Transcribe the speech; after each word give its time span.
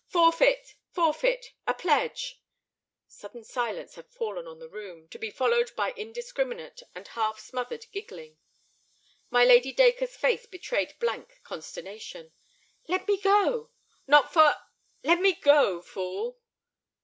"Forfeit, 0.07 0.73
forfeit! 0.89 1.51
A 1.67 1.75
pledge—!" 1.75 2.41
Sudden 3.07 3.43
silence 3.43 3.93
had 3.93 4.09
fallen 4.09 4.47
on 4.47 4.57
the 4.57 4.67
room, 4.67 5.07
to 5.09 5.19
be 5.19 5.29
followed 5.29 5.69
by 5.75 5.91
indiscriminate 5.91 6.81
and 6.95 7.07
half 7.09 7.39
smothered 7.39 7.85
giggling. 7.91 8.39
My 9.29 9.45
Lady 9.45 9.71
Dacre's 9.71 10.15
face 10.15 10.47
betrayed 10.47 10.95
blank 10.97 11.39
consternation. 11.43 12.31
"Let 12.87 13.07
me 13.07 13.19
go—" 13.21 13.69
"Not 14.07 14.33
for—" 14.33 14.55
"Let 15.03 15.19
me 15.21 15.33
go, 15.33 15.83
fool." 15.83 16.39